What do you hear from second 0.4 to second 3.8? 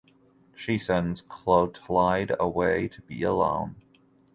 She sends Clotilde away to be alone.